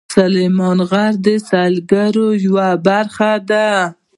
[0.15, 3.67] سلیمان غر د سیلګرۍ یوه برخه ده.